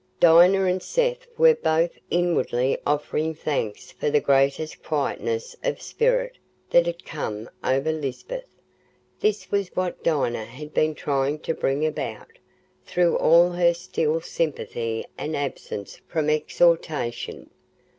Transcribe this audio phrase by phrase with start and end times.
[0.19, 6.39] '"Dinah and Seth were both inwardly offering thanks for the greater quietness of spirit
[6.71, 8.45] that had come over Lisbeth.
[9.19, 12.39] This was what Dinah had been trying to bring about,
[12.83, 17.51] through all her still sympathy and absence from exhortation.